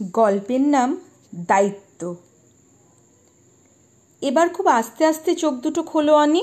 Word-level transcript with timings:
গল্পের 0.00 0.60
নাম 0.60 1.00
দায়িত্ব। 1.34 2.16
এবার 4.22 4.48
খুব 4.48 4.66
আস্তে 4.66 5.04
আস্তে 5.04 5.34
চোখ 5.34 5.54
দুটো 5.54 5.82
খোলো 5.82 6.14
আনি 6.14 6.42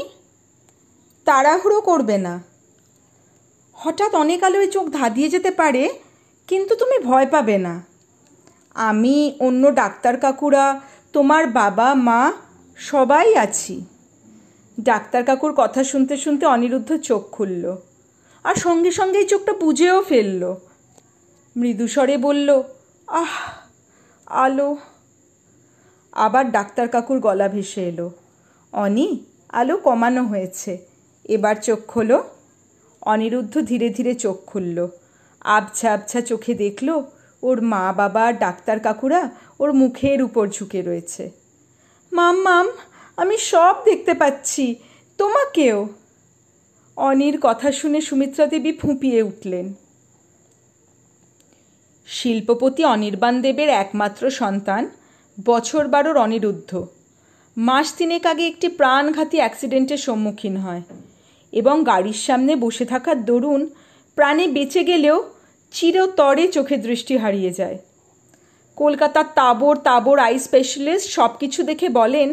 তাড়াহুড়ো 1.25 1.81
করবে 1.81 2.17
না। 2.17 2.43
হঠাৎ 3.73 4.15
অনেক 4.15 4.43
আলোয় 4.43 4.67
চোখ 4.67 4.89
ধাঁধিয়ে 4.89 5.29
যেতে 5.29 5.51
পারে, 5.51 5.89
কিন্তু 6.47 6.75
তুমি 6.75 6.99
ভয় 6.99 7.25
পাবে 7.25 7.57
না। 7.57 7.83
আমি, 8.73 9.35
অন্য 9.39 9.75
ডাক্তার 9.75 10.17
কাকুরা, 10.17 10.81
তোমার 11.13 11.47
বাবা, 11.47 11.93
মা, 11.93 12.31
সবাই 12.75 13.35
আছি। 13.35 13.85
ডাক্তার 14.79 15.23
কাকুর 15.23 15.53
কথা 15.57 15.83
শুনতে 15.83 16.17
শুনতে 16.17 16.45
অনিরুদ্ধ 16.45 16.97
চোখ 16.97 17.29
খুলল 17.31 17.75
আর 18.43 18.55
সঙ্গে 18.55 18.91
সঙ্গেই 18.91 19.25
চোখটা 19.25 19.53
বুঝেও 19.53 20.01
ফেলল। 20.01 20.55
মৃদুস্বরে 21.55 22.17
বলল 22.17 22.63
আহ, 23.11 23.27
আলো। 24.25 24.77
আবার 26.11 26.51
ডাক্তার 26.51 26.87
কাকুর 26.87 27.19
গলা 27.19 27.47
ভেসে 27.47 27.87
এলো। 27.87 28.11
অনি, 28.71 29.25
আলো 29.49 29.77
কমানো 29.77 30.23
হয়েছে। 30.23 30.77
এবার 31.25 31.55
চোখ 31.55 31.79
খোলো। 31.87 32.23
অনিরুদ্ধ 33.01 33.61
ধীরে 33.61 33.89
ধীরে 33.89 34.13
চোখ 34.13 34.37
খুলল। 34.45 34.87
আবছা 35.41 35.93
আবছা 35.93 36.21
চোখে 36.21 36.53
দেখল, 36.53 37.03
ওর 37.43 37.61
মা 37.61 37.93
বাবা, 37.93 38.31
ডাক্তার 38.31 38.79
কাকুরা 38.79 39.29
ওর 39.59 39.73
মুখের 39.73 40.21
উপর 40.21 40.47
ঝুঁকে 40.47 40.81
রয়েছে। 40.81 41.31
মাম 42.11 42.41
মাম, 42.41 42.67
আমি 43.17 43.37
সব 43.37 43.75
দেখতে 43.85 44.13
পাচ্ছি। 44.13 44.75
তোমাকেও। 45.17 45.89
অনির 46.97 47.37
কথা 47.41 47.71
শুনে 47.71 48.01
সুমিত্রা 48.01 48.45
দেবী 48.45 48.71
ফুঁপিয়ে 48.71 49.23
উঠলেন। 49.23 49.73
শিল্পপতি 52.17 52.81
অনির্বাণ 52.93 53.35
দেবের 53.45 53.69
একমাত্র 53.83 54.23
সন্তান 54.41 54.83
বছর 55.37 55.83
বারোর 55.93 56.17
অনিরুদ্ধ। 56.25 56.71
মাস 57.57 57.87
তিনেক 57.97 58.23
আগে 58.31 58.43
একটি 58.47 58.67
প্রাণঘাতী 58.79 59.37
অ্যাক্সিডেন্টের 59.41 60.01
সম্মুখীন 60.07 60.55
হয় 60.57 60.83
এবং 61.53 61.75
গাড়ির 61.89 62.19
সামনে 62.27 62.53
বসে 62.55 62.85
থাকার 62.85 63.17
দরুন 63.29 63.61
প্রাণে 64.17 64.45
বেঁচে 64.47 64.81
গেলেও 64.83 65.17
চিরতরে 65.73 66.43
চোখে 66.55 66.77
দৃষ্টি 66.77 67.13
হারিয়ে 67.17 67.51
যায়। 67.59 67.77
কলকাতার 68.77 69.27
তাবর 69.39 69.75
তাবর 69.87 70.17
আই 70.27 70.35
স্পেশালিস্ট 70.39 71.07
সব 71.17 71.31
কিছু 71.41 71.59
দেখে 71.69 71.87
বলেন, 71.99 72.29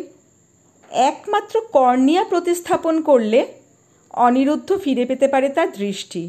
একমাত্র 1.10 1.54
কর্নিয়া 1.76 2.24
প্রতিস্থাপন 2.24 2.94
করলে 3.08 3.40
অনিরুদ্ধ 4.26 4.68
ফিরে 4.84 5.04
পেতে 5.10 5.26
পারে 5.32 5.48
তার 5.56 5.68
দৃষ্টি। 5.80 6.22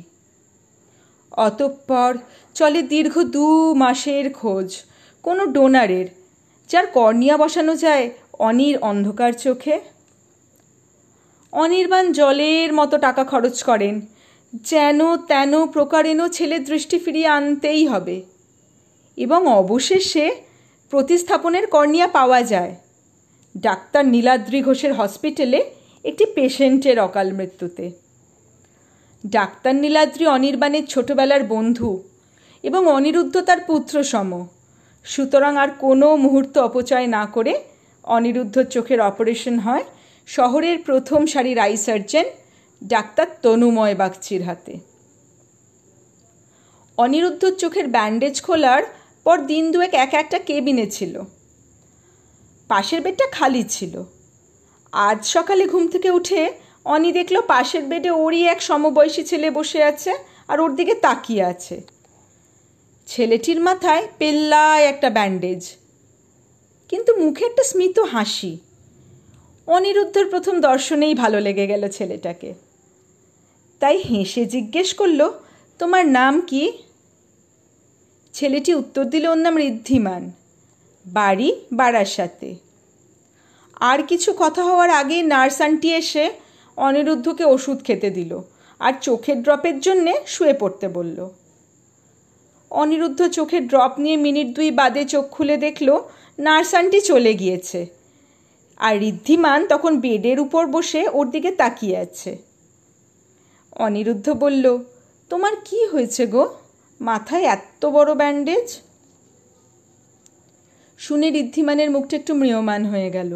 অতঃপর 1.32 2.18
চলে 2.54 2.82
দীর্ঘ 2.82 3.20
দু 3.20 3.74
মাসের 3.74 4.34
খোঁজ 4.34 4.84
কোনো 5.24 5.46
ডোনারের, 5.46 6.06
যার 6.70 6.88
কর্নিয়া 6.88 7.38
বসানো 7.38 7.76
যায় 7.76 8.10
অনির 8.40 8.78
অন্ধকার 8.78 9.34
চোখে। 9.34 9.80
অনির্বাণ 11.52 12.12
জলের 12.12 12.74
মতো 12.74 12.98
টাকা 12.98 13.24
খরচ 13.24 13.64
করেন, 13.64 14.02
যেন 14.54 15.18
তেন 15.18 15.66
প্রকারেণ 15.66 16.28
ছেলের 16.28 16.64
দৃষ্টি 16.64 17.00
ফিরিয়ে 17.00 17.28
আনতেই 17.28 17.88
হবে। 17.88 18.22
এবং 19.18 19.48
অবশেষে 19.48 20.36
প্রতিস্থাপনের 20.90 21.68
কর্নিয়া 21.68 22.08
পাওয়া 22.08 22.42
যায়। 22.42 22.76
ডাক্তার 23.58 24.06
নীলাদ্রি 24.06 24.62
ঘোষের 24.62 24.94
হসপিটালে 24.94 25.72
একটি 26.04 26.26
পেশেন্টের 26.26 27.00
অকাল 27.00 27.32
মৃত্যুতে 27.32 27.92
ডাক্তার 29.26 29.76
নীলাদ্রি 29.76 30.26
অনির্বাণের 30.28 30.86
ছোটবেলার 30.86 31.44
বন্ধু 31.44 32.04
এবং 32.64 32.88
অনিরুদ্ধ 32.88 33.38
তার 33.40 33.60
পুত্র 33.60 34.04
সম। 34.04 34.48
সুতরাং 35.04 35.58
আর 35.58 35.68
কোনো 35.80 36.16
মুহূর্ত 36.16 36.58
অপচয় 36.58 37.08
না 37.08 37.26
করে 37.26 37.64
অনিরুদ্ধ 38.04 38.64
চোখের 38.64 39.02
অপারেশন 39.02 39.60
হয় 39.60 39.84
শহরের 40.28 40.78
প্রথম 40.78 41.26
সারির 41.26 41.60
আই 41.60 41.78
সার্জেন 41.78 42.26
ডাক্তার 42.84 43.28
তনুময় 43.42 43.96
বাগচির 43.96 44.42
হাতে। 44.44 44.80
অনিরুদ্ধ 46.98 47.52
চোখের 47.52 47.88
ব্যান্ডেজ 47.88 48.42
খোলার 48.42 48.84
পর 49.24 49.38
দিন 49.42 49.72
দুয়েক 49.72 49.94
এক 49.94 50.14
একটা 50.14 50.40
কেবিনে 50.40 50.92
ছিল। 50.92 51.22
পাশের 52.68 53.02
বেডটা 53.02 53.28
খালি 53.32 53.64
ছিল। 53.64 54.04
আজ 54.92 55.26
সকালে 55.26 55.68
ঘুম 55.68 55.88
থেকে 55.88 56.10
উঠে 56.10 56.69
অনি 56.86 57.12
দেখল 57.12 57.42
পাশের 57.42 57.84
বেডে 57.84 58.12
ওরই 58.12 58.48
এক 58.48 58.62
সমবয়সী 58.62 59.24
ছেলে 59.24 59.52
বসে 59.52 59.84
আছে 59.84 60.14
আর 60.48 60.60
ওর 60.60 60.76
দিকে 60.76 60.96
তাকিয়ে 60.96 61.44
আছে। 61.44 61.82
ছেলেটির 63.08 63.60
মাথায় 63.60 64.08
পেল্লায় 64.18 64.84
একটা 64.84 65.10
ব্যান্ডেজ। 65.10 65.72
কিন্তু 66.90 67.16
মুখে 67.16 67.46
একটা 67.46 67.64
স্মিত 67.64 68.00
হাসি। 68.00 68.58
অনিরুদ্ধর 69.68 70.30
প্রথম 70.30 70.62
দর্শনেই 70.62 71.16
ভালো 71.16 71.40
লেগে 71.40 71.68
গেল 71.68 71.90
ছেলেটাকে। 71.90 72.54
তাই 73.80 73.98
হেসে 73.98 74.46
জিজ্ঞেস 74.46 74.94
করল, 74.94 75.32
তোমার 75.80 76.08
নাম 76.08 76.42
কি? 76.42 76.72
ছেলেটি 78.34 78.74
উত্তর 78.74 79.04
দিল, 79.04 79.28
ওর 79.28 79.38
নাম 79.38 79.58
ঋদ্ধিমান। 79.58 80.32
বাড়ি 81.06 81.66
বারাসাতে। 81.74 82.56
আর 83.76 84.04
কিছু 84.04 84.34
কথা 84.40 84.64
হওয়ার 84.64 84.90
আগেই 84.90 85.24
নার্স 85.24 85.62
আন্টি 85.62 85.96
এসে 85.96 86.30
অনিরুদ্ধকে 86.88 87.44
ওষুধ 87.46 87.78
খেতে 87.84 88.10
দিল 88.10 88.32
আর 88.80 88.94
চোখের 89.02 89.38
ড্রপের 89.44 89.80
জন্যে 89.80 90.14
শুয়ে 90.28 90.54
পড়তে 90.54 90.88
বলল। 90.88 91.30
অনিরুদ্ধ 92.72 93.20
চোখের 93.28 93.68
ড্রপ 93.68 93.94
নিয়ে 94.00 94.18
মিনিট 94.18 94.48
দুই 94.48 94.72
বাদে 94.72 95.04
চোখ 95.06 95.26
খুলে 95.30 95.58
দেখল, 95.58 95.90
নার্স 96.40 96.72
আন্টি 96.76 97.00
চলে 97.02 97.34
গিয়েছে। 97.34 97.80
আর 98.78 98.94
ঋদ্ধিমান 99.02 99.60
তখন 99.68 100.00
বেডের 100.00 100.40
উপর 100.40 100.64
বসে 100.68 101.02
ওর 101.14 101.26
দিকে 101.32 101.52
তাকিয়ে 101.52 101.98
আছে। 101.98 102.38
অনিরুদ্ধ 103.76 104.30
বলল, 104.30 104.66
তোমার 105.30 105.54
কি 105.66 105.86
হয়েছে 105.86 106.28
গো? 106.28 106.44
মাথায় 107.02 107.46
এত 107.56 107.86
বড় 107.86 108.16
ব্যান্ডেজ? 108.16 108.68
শুনে 110.98 111.28
ঋদ্ধিমানের 111.28 111.90
মুখটা 111.92 112.16
একটু 112.18 112.34
ম্রিয়মান 112.34 112.82
হয়ে 112.86 113.10
গেল। 113.10 113.32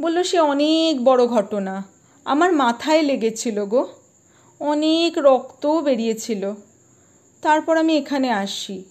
বলল, 0.00 0.16
সে 0.22 0.38
অনেক 0.52 1.04
বড় 1.04 1.26
ঘটনা। 1.26 1.95
আমার 2.26 2.52
মাথায় 2.52 3.02
লেগেছিল 3.02 3.64
গো। 3.64 3.86
অনেক 4.60 5.18
রক্তও 5.18 5.80
বেরিয়েছিল। 5.80 6.52
তারপর 7.42 7.76
আমি 7.76 7.96
এখানে 7.96 8.30
আসি। 8.30 8.84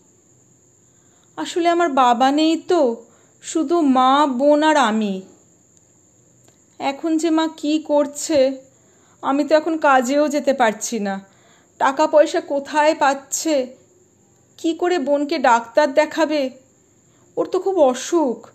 আসলে 1.35 1.69
আমার 1.69 1.89
বাবা 1.89 2.31
নেই 2.31 2.57
তো, 2.57 3.05
শুধু 3.41 3.81
মা, 3.81 4.25
বোন 4.25 4.63
আর 4.63 4.77
আমি। 4.77 5.21
এখন 6.79 7.17
যে 7.17 7.29
মা 7.29 7.47
কি 7.57 7.79
করছে, 7.79 8.61
আমি 9.21 9.43
তো 9.43 9.55
এখন 9.55 9.77
কাজেও 9.77 10.27
যেতে 10.27 10.53
পারছি 10.53 10.99
না। 10.99 11.25
টাকা 11.77 12.07
পয়সা 12.07 12.41
কোথায় 12.41 12.95
পাচ্ছে? 12.95 13.75
কি 14.57 14.73
করে 14.73 14.99
বোনকে 14.99 15.37
ডাক্তার 15.37 15.93
দেখাবে? 15.93 16.49
ওর 17.37 17.45
তো 17.45 17.59
খুব 17.59 17.79
অসুখ। 17.79 18.49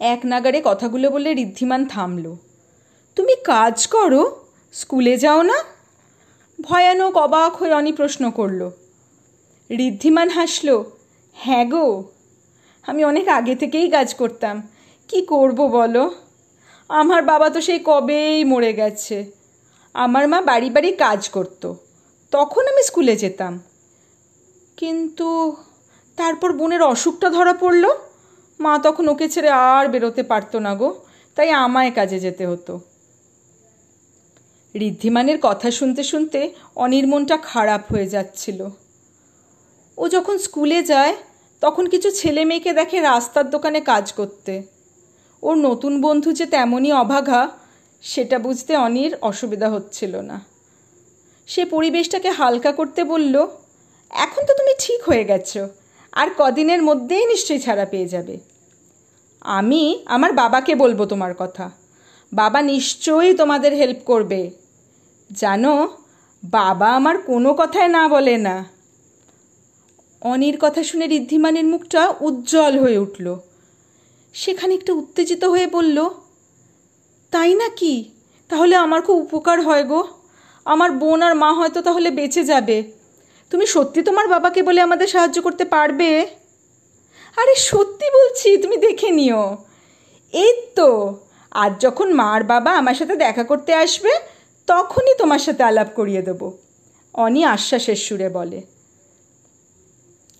এক 0.00 0.20
নাগারে 0.24 0.62
কথাগুলো 0.64 1.10
বলে 1.10 1.32
ঋদ্ধিমান 1.32 1.86
থামল। 1.86 2.36
তুমি 3.16 3.36
কাজ 3.44 3.86
করো? 3.86 4.44
স্কুলে 4.72 5.16
যাও 5.16 5.42
না? 5.42 5.58
ভয়ানক 6.60 7.16
অবাক 7.16 7.56
হয়ে 7.56 7.72
অনি 7.72 7.92
প্রশ্ন 7.92 8.30
করল। 8.30 8.70
ঋদ্ধিমান 9.70 10.28
হাসল 10.28 10.82
হ্যাঁ 11.34 11.64
গো, 11.64 12.04
আমি 12.86 13.04
অনেক 13.04 13.28
আগে 13.28 13.54
থেকেই 13.54 13.90
কাজ 13.90 14.14
করতাম। 14.14 14.68
কি 15.08 15.22
করব 15.22 15.66
বলো? 15.66 16.14
আমার 16.88 17.22
বাবা 17.22 17.50
তো 17.50 17.60
সেই 17.60 17.80
কবেই 17.84 18.44
মরে 18.44 18.72
গেছে। 18.72 19.30
আমার 19.94 20.28
মা 20.28 20.40
বাড়ি 20.40 20.70
বাড়ি 20.70 20.92
কাজ 20.92 21.28
করত। 21.28 21.74
তখন 22.30 22.68
আমি 22.68 22.82
স্কুলে 22.82 23.16
যেতাম। 23.16 23.60
কিন্তু 24.76 25.56
তারপর 26.16 26.52
বোনের 26.52 26.82
অসুখটা 26.82 27.30
ধরা 27.30 27.52
পড়ল। 27.52 27.88
মা 28.60 28.72
তখন 28.78 29.08
ওকে 29.08 29.28
ছেড়ে 29.28 29.50
আর 29.50 29.88
বেরোতে 29.88 30.22
পারতো 30.22 30.56
না 30.66 30.72
গো, 30.74 30.88
তাই 31.36 31.50
আমায় 31.50 31.90
কাজে 31.90 32.18
যেতে 32.20 32.46
হতো। 32.46 32.80
ঋদ্ধিমানের 34.74 35.38
কথা 35.42 35.70
শুনতে 35.70 36.02
শুনতে 36.02 36.40
অনির্মনটা 36.76 37.36
খারাপ 37.50 37.82
হয়ে 37.92 38.06
যাচ্ছিল। 38.06 38.60
ও 39.98 40.08
যখন 40.08 40.38
স্কুলে 40.38 40.82
যায়, 40.82 41.14
তখন 41.62 41.84
কিছু 41.88 42.08
ছেলে 42.10 42.44
মেয়েকে 42.44 42.72
দেখে 42.72 43.00
রাস্তার 43.00 43.50
দোকানে 43.50 43.80
কাজ 43.80 44.12
করতে। 44.12 44.62
ওর 45.42 45.56
নতুন 45.58 45.92
বন্ধু 46.00 46.32
যে 46.32 46.46
তেমনই 46.46 46.92
অভাগা, 46.92 47.40
সেটা 48.02 48.38
বুঝতে 48.38 48.76
অনির 48.76 49.12
অসুবিধা 49.20 49.68
হচ্ছিল 49.68 50.14
না। 50.20 50.36
সে 51.46 51.64
পরিবেশটাকে 51.64 52.30
হালকা 52.30 52.72
করতে 52.72 53.00
বলল, 53.04 53.34
এখন 54.10 54.42
তো 54.48 54.52
তুমি 54.58 54.72
ঠিক 54.78 55.00
হয়ে 55.08 55.24
গেছো। 55.24 55.68
আর 56.18 56.28
কদিনের 56.38 56.82
মধ্যেই 56.82 57.26
নিশ্চয়ই 57.26 57.58
ছাড়া 57.58 57.84
পেয়ে 57.84 58.08
যাবে। 58.08 58.38
আমি 59.40 60.02
আমার 60.06 60.32
বাবাকে 60.32 60.74
বলব 60.74 61.04
তোমার 61.04 61.34
কথা। 61.38 61.70
বাবা 62.32 62.62
নিশ্চয়ই 62.62 63.34
তোমাদের 63.34 63.72
হেল্প 63.72 63.98
করবে। 64.04 64.50
জানো, 65.32 65.88
বাবা 66.44 66.92
আমার 66.92 67.18
কোনো 67.18 67.54
কথায় 67.54 67.88
না 67.88 68.08
বলে 68.08 68.36
না। 68.36 68.64
অনির 70.20 70.56
কথা 70.60 70.82
শুনে 70.82 71.04
ঋদ্ধিমানের 71.04 71.64
মুখটা 71.64 72.14
উজ্জ্বল 72.20 72.78
হয়ে 72.78 72.98
উঠল। 72.98 73.36
সেখানে 74.34 74.60
খানিকটা 74.60 74.92
উত্তেজিত 74.92 75.44
হয়ে 75.44 75.66
বলল, 75.66 76.08
তাই 77.30 77.54
নাকি? 77.54 78.10
তাহলে 78.48 78.76
আমার 78.76 79.02
খুব 79.02 79.16
উপকার 79.16 79.60
হয় 79.60 79.84
গো। 79.84 80.04
আমার 80.64 80.90
বোন 80.90 81.22
আর 81.22 81.34
মা 81.34 81.52
হয়তো 81.52 81.82
তাহলে 81.82 82.10
বেঁচে 82.10 82.44
যাবে। 82.44 82.97
তুমি 83.50 83.66
সত্যি 83.66 84.02
তোমার 84.02 84.28
বাবাকে 84.28 84.62
বলে 84.62 84.80
আমাদের 84.80 85.06
সাহায্য 85.06 85.42
করতে 85.42 85.64
পারবে? 85.64 86.26
আরে 87.36 87.54
সত্যি 87.54 88.06
বলছি, 88.18 88.48
তুমি 88.62 88.76
দেখে 88.76 89.10
নিও। 89.10 89.56
এই 90.32 90.52
তো, 90.74 90.88
আজ 91.50 91.72
যখন 91.80 92.12
মার 92.12 92.44
বাবা 92.44 92.70
আমার 92.76 92.94
সাথে 92.94 93.16
দেখা 93.16 93.44
করতে 93.44 93.74
আসবে, 93.74 94.12
তখনই 94.66 95.14
তোমার 95.18 95.38
সাথে 95.38 95.62
আলাপ 95.62 95.88
করিয়ে 95.94 96.22
দেবো, 96.22 96.58
অনি 97.14 97.44
আশ্বাসের 97.44 97.96
সুরে 97.96 98.28
বলে। 98.28 98.62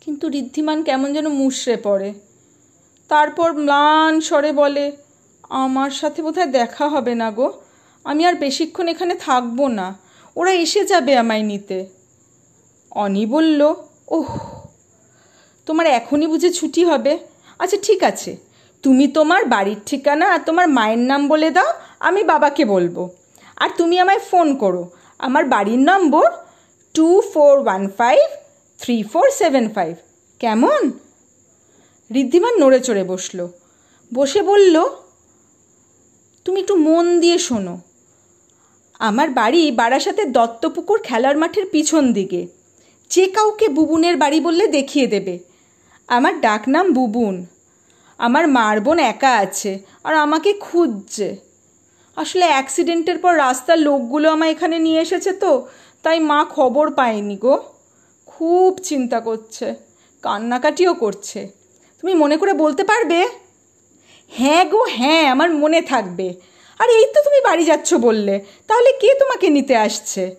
কিন্তু 0.00 0.28
ঋদ্ধিমান 0.30 0.82
কেমন 0.82 1.12
যেন 1.12 1.28
মুশড়ে 1.28 1.76
পড়ে। 1.76 2.14
তারপর 3.08 3.52
ম্লান 3.52 4.20
স্বরে 4.20 4.52
বলে, 4.52 4.96
আমার 5.50 5.90
সাথে 5.90 6.22
বোধহয় 6.22 6.46
দেখা 6.46 6.88
হবে 6.88 7.14
না 7.14 7.30
গো, 7.30 7.48
আমি 8.04 8.26
আর 8.26 8.34
বেশিক্ষণ 8.34 8.88
এখানে 8.88 9.14
থাকব 9.14 9.58
না, 9.68 9.98
ওরা 10.36 10.52
এসে 10.64 10.84
যাবে 10.84 11.16
আমায় 11.16 11.42
নিতে। 11.42 11.97
অনি 13.04 13.26
বলল, 13.26 13.60
ওহ, 14.08 14.32
তোমার 15.66 15.86
এখনই 15.86 16.26
বুঝে 16.26 16.50
ছুটি 16.52 16.84
হবে। 16.84 17.18
আচ্ছা 17.58 17.76
ঠিক 17.82 18.02
আছে। 18.02 18.36
তুমি 18.82 19.08
তোমার 19.08 19.44
বাড়ির 19.44 19.76
ঠিকানা 19.86 20.26
আর 20.32 20.38
তোমার 20.46 20.68
মায়ের 20.68 20.98
নাম 20.98 21.28
বলে 21.28 21.50
দাও, 21.50 21.70
আমি 22.00 22.24
বাবাকে 22.24 22.64
বলব। 22.64 23.08
আর 23.56 23.70
তুমি 23.76 23.98
আমায় 23.98 24.18
ফোন 24.18 24.56
করো। 24.56 24.90
আমার 25.18 25.44
বাড়ির 25.44 25.78
number 25.78 26.26
two 26.94 27.22
four 27.34 27.58
one 27.62 27.88
five 27.88 28.20
three 28.78 29.02
four 29.02 29.30
seven 29.30 29.68
five. 29.68 29.96
কেমন? 30.38 30.92
ঋদ্ধিমান 32.14 32.54
নড়ে 32.58 32.80
চড়ে 32.80 33.04
বসল। 33.04 33.48
বসে 34.14 34.42
বলল, 34.42 34.76
তুমি 36.44 36.60
একটু 36.60 36.74
মন 36.76 37.20
দিয়ে 37.20 37.38
শোনো। 37.38 37.80
আমার 38.98 39.28
বাড়ি 39.30 39.70
বারাসাতে 39.70 40.24
দত্তপুকুর 40.24 40.98
খেলার 41.02 41.36
মাঠের 41.36 41.66
পিছন 41.66 42.12
দিকে। 42.12 42.57
যে 43.10 43.26
কাউকে 43.26 43.68
বুবুনের 43.68 44.16
বাড়ি 44.16 44.40
বললে 44.40 44.66
দেখিয়ে 44.66 45.06
দেবে। 45.06 45.38
আমার 46.08 46.40
ডাক 46.40 46.68
নাম 46.68 46.92
বুবুন। 46.92 47.46
আমার 48.18 48.48
মার 48.48 48.80
বোন 48.80 48.98
একা 48.98 49.32
আছে 49.36 49.78
আর 50.04 50.14
আমাকে 50.14 50.52
খুঁজছে। 50.52 51.36
আসলে 52.16 52.46
অ্যাক্সিডেন্টের 52.46 53.18
পর 53.18 53.36
রাস্তার 53.36 53.78
লোকগুলো 53.78 54.30
আমার 54.30 54.48
এখানে 54.48 54.78
নিয়ে 54.78 55.00
এসেছে 55.00 55.32
তো, 55.32 55.68
তাই 56.02 56.20
মা 56.20 56.44
খবর 56.44 56.90
পায়নি 56.94 57.36
গো। 57.36 57.58
খুব 58.26 58.78
চিন্তা 58.78 59.20
করছে, 59.20 59.74
কান্নাকাটিও 60.22 60.94
করছে। 60.94 61.48
তুমি 62.00 62.14
মনে 62.14 62.36
করে 62.36 62.52
বলতে 62.52 62.84
পারবে? 62.84 63.28
হ্যাঁ 64.28 64.64
গো 64.64 64.84
হ্যাঁ 64.88 65.30
আমার 65.30 65.50
মনে 65.50 65.82
থাকবে। 65.82 66.34
আর 66.78 66.88
এই 66.90 67.06
তো 67.14 67.18
তুমি 67.24 67.40
বাড়ি 67.44 67.64
যাচ্ছ 67.64 67.94
বললে, 67.94 68.44
তাহলে 68.66 68.92
কে 69.00 69.14
তোমাকে 69.18 69.50
নিতে 69.50 69.76
আসছে? 69.76 70.36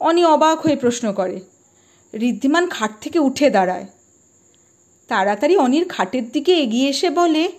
অনি 0.00 0.24
অবাক 0.24 0.60
হয়ে 0.60 0.76
প্রশ্ন 0.76 1.12
করে। 1.12 1.40
ঋদ্ধিমান 2.14 2.68
খাট 2.68 2.90
থেকে 3.00 3.18
উঠে 3.18 3.50
দাঁড়ায়। 3.50 3.86
তাড়াতাড়ি 5.08 5.56
অনির 5.56 5.88
খাটের 5.88 6.30
দিকে 6.30 6.52
এগিয়ে 6.52 6.88
এসে 6.88 7.10
বলে, 7.10 7.52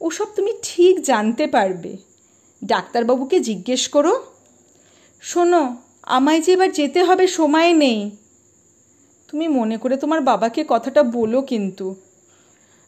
ওসব 0.00 0.26
তুমি 0.36 0.52
ঠিক 0.62 1.02
জানতে 1.02 1.46
পারবে। 1.46 1.96
ডাক্তারবাবুকে 2.64 3.40
জিজ্ঞেস 3.40 3.88
করো। 3.88 4.26
শোনো, 5.20 5.76
আমায় 6.02 6.40
যে 6.40 6.52
এবার 6.52 6.72
যেতে 6.72 7.02
হবে 7.02 7.26
সময় 7.26 7.72
নেই। 7.72 8.10
তুমি 9.28 9.48
মনে 9.48 9.76
করে 9.76 9.96
তোমার 9.96 10.20
বাবাকে 10.20 10.64
কথাটা 10.68 11.02
বলো 11.02 11.42
কিন্তু। 11.42 11.94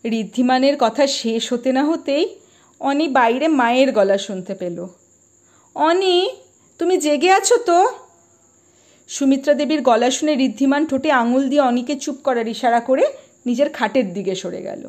ঋদ্ধিমানের 0.04 0.74
কথা 0.78 1.06
শেষ 1.06 1.52
হতে 1.52 1.72
না 1.72 1.84
হতেই 1.84 2.36
অনি 2.80 3.08
বাইরে 3.08 3.48
মায়ের 3.48 3.92
গলা 3.92 4.18
শুনতে 4.18 4.54
পেল। 4.54 4.86
অনি, 5.74 6.30
তুমি 6.78 6.98
জেগে 6.98 7.30
আছো 7.30 7.56
তো? 7.56 7.88
সুমিত্রা 9.08 9.54
দেবীর 9.54 9.82
গলা 9.82 10.10
শুনে 10.10 10.32
ঋদ্ধিমান 10.32 10.86
ঠোঁটে 10.86 11.10
আঙুল 11.10 11.48
দিয়ে 11.48 11.60
অনিকে 11.60 11.94
চুপ 11.96 12.16
করার 12.24 12.48
ইশারা 12.48 12.80
করে 12.80 13.04
নিজের 13.46 13.68
খাটের 13.72 14.12
দিকে 14.12 14.34
সরে 14.34 14.62
গেল। 14.62 14.88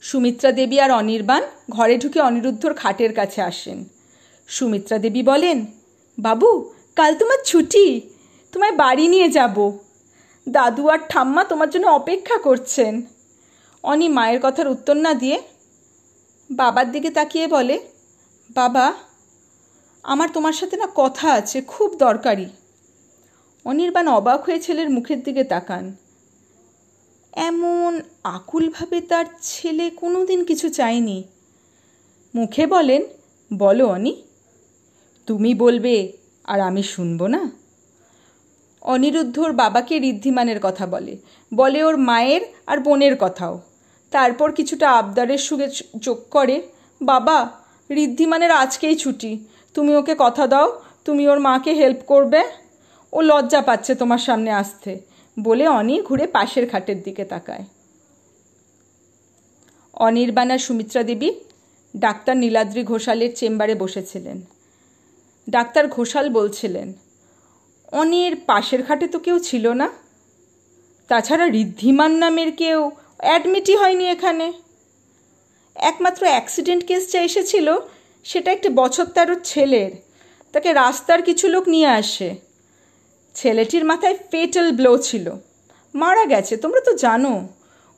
সুমিত্রা 0.00 0.52
দেবী 0.52 0.78
আর 0.78 0.90
অনির্বাণ 0.90 1.42
ঘরে 1.70 1.98
ঢুকে 1.98 2.20
অনিরুদ্ধর 2.20 2.74
খাটের 2.74 3.12
কাছে 3.14 3.42
আসেন। 3.42 3.84
সুমিত্রা 4.48 4.98
দেবী 4.98 5.22
বলেন, 5.22 5.66
বাবু, 6.18 6.72
কাল 6.96 7.14
তোমার 7.14 7.38
ছুটি, 7.44 8.00
তোমায় 8.52 8.72
বাড়ি 8.72 9.08
নিয়ে 9.08 9.28
যাব। 9.28 9.56
দাদু 10.48 10.88
আর 10.88 10.98
ঠাম্মা 11.08 11.44
তোমার 11.44 11.70
জন্য 11.70 11.86
অপেক্ষা 11.86 12.38
করছেন। 12.38 13.02
অনি 13.82 14.08
মায়ের 14.08 14.40
কথার 14.42 14.68
উত্তর 14.68 14.96
না 14.96 15.14
দিয়ে 15.14 15.38
বাবার 16.50 16.92
দিকে 16.92 17.10
তাকিয়ে 17.10 17.46
বলে, 17.46 17.80
বাবা 18.50 18.94
আমার 20.06 20.28
তোমার 20.28 20.52
সাথে 20.52 20.76
না 20.76 20.88
কথা 20.94 21.32
আছে, 21.32 21.60
খুব 21.60 21.96
দরকারি। 21.96 22.46
অনির্বাণ 23.64 24.08
অবাক 24.08 24.44
হয়ে 24.44 24.60
ছেলের 24.60 24.90
মুখের 24.90 25.22
দিকে 25.22 25.44
তাকান। 25.44 25.96
এমন 27.32 28.00
আকুলভাবে 28.24 29.00
তার 29.00 29.24
ছেলে 29.42 29.90
কোনো 29.90 30.26
দিন 30.26 30.44
কিছু 30.44 30.68
চায়নি। 30.68 31.24
মুখে 32.34 32.66
বলেন, 32.66 33.02
বলো 33.54 33.86
অনি, 33.86 34.22
তুমি 35.26 35.54
বলবে 35.54 36.12
আর 36.44 36.60
আমি 36.60 36.82
শুনব 36.82 37.26
না? 37.26 37.50
অনিরুদ্ধর 38.80 39.52
বাবাকে 39.52 39.96
ঋদ্ধিমানের 39.96 40.56
কথা 40.62 40.86
বলে। 40.86 41.16
বলে 41.54 41.84
ওর 41.84 41.96
মায়ের 41.96 42.40
আর 42.66 42.78
বোনের 42.78 43.16
কথাও। 43.20 43.60
তারপর 44.10 44.52
কিছুটা 44.52 44.90
আবদারের 44.90 45.38
সুগে 45.38 45.68
যোগ 45.98 46.18
করে, 46.30 46.62
বাবা, 47.02 47.50
ঋদ্ধিমানের 47.90 48.50
আজকেই 48.50 48.96
ছুটি। 48.96 49.44
তুমি 49.76 49.92
ওকে 50.00 50.14
কথা 50.24 50.44
দাও, 50.52 50.68
তুমি 51.06 51.22
ওর 51.30 51.40
মাকে 51.48 51.72
হেল্প 51.80 52.00
করবে। 52.12 52.42
ও 53.12 53.18
লজ্জা 53.30 53.60
পাচ্ছে 53.68 53.92
তোমার 53.94 54.22
সামনে 54.28 54.50
আসতে, 54.62 54.92
বলে 55.36 55.64
অনি 55.78 55.94
ঘুরে 56.08 56.26
পাশের 56.36 56.64
খাটের 56.70 56.98
দিকে 57.06 57.24
তাকায়। 57.32 57.64
অনির্বাণা 60.06 60.56
সুমিত্রা 60.66 61.02
দেবী, 61.10 61.30
ডাক্তার 61.94 62.34
নীলাদ্রি 62.42 62.82
ঘোষালের 62.92 63.32
চেম্বারে 63.38 63.74
বসেছিলেন। 63.82 64.38
ডাক্তার 65.46 65.84
ঘোষাল 65.96 66.26
বলছিলেন, 66.38 66.88
অনির 68.00 68.34
পাশের 68.48 68.80
খাটে 68.86 69.06
তো 69.14 69.18
কেউ 69.26 69.36
ছিল 69.48 69.64
না। 69.80 69.88
তাছাড়া 71.10 71.46
ঋদ্ধিমান 71.62 72.12
নামের 72.22 72.50
কেউ 72.60 72.80
অ্যাডমিটই 73.26 73.74
হয়নি 73.82 74.04
এখানে। 74.14 74.46
একমাত্র 75.90 76.22
অ্যাক্সিডেন্ট 76.32 76.82
কেসটা 76.88 77.18
এসেছিল 77.28 77.68
সেটা 78.26 78.52
একটি 78.52 78.68
বছর 78.68 79.04
তেরোর 79.04 79.40
ছেলের। 79.44 79.90
তাকে 80.52 80.72
রাস্তার 80.72 81.22
কিছু 81.22 81.48
লোক 81.48 81.68
নিয়ে 81.68 81.86
আসে। 81.86 82.28
ছেলেটির 83.34 83.84
মাথায় 83.84 84.16
ফেটাল 84.30 84.72
ব্লো 84.72 84.98
ছিল। 84.98 85.26
মারা 85.94 86.24
গেছে, 86.24 86.56
তোমরা 86.56 86.80
তো 86.80 86.92
জানো। 86.94 87.48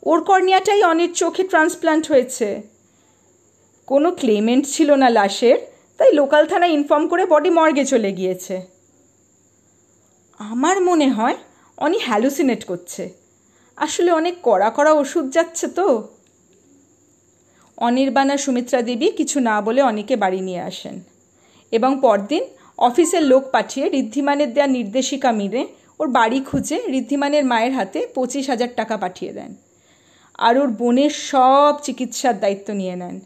ওর 0.02 0.24
কর্নিয়াটাই 0.24 0.82
অনেক 0.82 1.10
চোখে 1.12 1.42
ট্রান্সপ্লান্ট 1.42 2.04
হয়েছে। 2.10 2.62
কোনো 3.86 4.10
ক্লেমেন্ট 4.10 4.66
ছিল 4.66 4.90
না 4.92 5.08
লাশের, 5.10 5.58
তাই 5.98 6.12
লোকাল 6.12 6.46
থানায় 6.46 6.70
ইনফর্ম 6.70 7.08
করে 7.08 7.24
বডি 7.26 7.50
মর্গে 7.50 7.84
চলে 7.84 8.12
গিয়েছে। 8.12 8.56
আমার 10.38 10.80
মনে 10.80 11.08
হয় 11.08 11.36
অনি 11.76 11.98
হ্যালুসিনেট 11.98 12.64
করছে। 12.64 13.02
আসলে 13.76 14.10
অনেক 14.10 14.34
কড়া 14.42 14.68
কড়া 14.70 14.92
ওষুধ 14.92 15.26
যাচ্ছে 15.30 15.66
তো। 15.66 16.17
অনির্বাণা 17.78 18.36
সুমিত্রা 18.36 18.82
দেবী 18.82 19.08
কিছু 19.10 19.40
না 19.40 19.60
বলে 19.60 19.82
অনেকে 19.82 20.16
বাড়ি 20.16 20.40
নিয়ে 20.40 20.60
আসেন। 20.60 21.00
এবং 21.72 21.90
পরদিন 22.00 22.42
অফিসের 22.78 23.22
লোক 23.22 23.42
পাঠিয়ে 23.52 23.86
ঋদ্ধিমানের 24.00 24.52
দেওয়া 24.54 24.66
নির্দেশিকা 24.66 25.32
মিলে 25.32 25.62
ওর 25.98 26.08
বাড়ি 26.08 26.40
খুঁজে 26.40 26.78
ঋদ্ধিমানের 26.98 27.44
মায়ের 27.44 27.72
হাতে 27.72 28.06
পঁচিশ 28.14 28.44
হাজার 28.48 28.68
টাকা 28.76 28.96
পাঠিয়ে 28.96 29.32
দেন 29.32 29.54
আর 30.38 30.58
ওর 30.58 30.70
বোনের 30.70 31.10
সব 31.30 31.72
চিকিৎসার 31.82 32.40
দায়িত্ব 32.40 32.68
নিয়ে 32.72 32.96
নেন। 32.96 33.20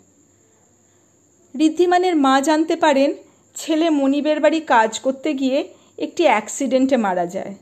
ঋদ্ধিমানের 1.54 2.16
মা 2.16 2.40
জানতে 2.40 2.76
পারেন 2.76 3.14
ছেলে 3.56 3.90
মনিবের 3.90 4.40
বাড়ি 4.40 4.61
কাজ 4.61 4.99
করতে 4.99 5.35
গিয়ে 5.35 5.59
একটি 5.99 6.23
অ্যাক্সিডেন্টে 6.23 6.97
মারা 6.97 7.26
যায় 7.26 7.54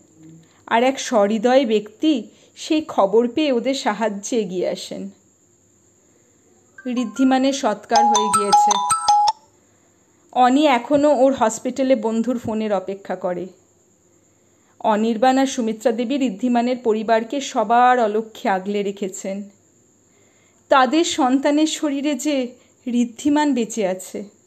আর 0.67 0.83
এক 0.83 0.97
সহৃদয় 0.99 1.67
ব্যক্তি 1.67 2.13
সেই 2.57 2.83
খবর 2.89 3.29
পেয়ে 3.29 3.53
ওদের 3.53 3.75
সাহায্যে 3.75 4.35
এগিয়ে 4.37 4.69
আসেন। 4.69 5.20
ঋদ্ধিমানের 6.87 7.53
সৎকার 7.53 8.05
হয়ে 8.05 8.29
গিয়েছে। 8.39 8.71
অনি 10.33 10.67
এখনও 10.67 11.17
ওর 11.17 11.33
হসপিটালে 11.33 11.95
বন্ধুর 11.95 12.39
ফোনের 12.39 12.73
অপেক্ষা 12.73 13.17
করে। 13.17 13.47
অনির্বাণ 14.81 15.39
আর 15.39 15.47
সুমিত্রা 15.47 15.93
দেবী 15.93 16.15
ঋদ্ধিমানের 16.15 16.77
পরিবারকে 16.85 17.41
সবার 17.41 17.99
অলক্ষ্যে 17.99 18.51
আগলে 18.51 18.83
রেখেছেন। 18.83 19.51
তাদের 20.69 21.05
সন্তানের 21.05 21.67
শরীরে 21.67 22.15
যে 22.15 22.57
ঋদ্ধিমান 22.87 23.55
বেঁচে 23.55 23.87
আছে 23.87 24.40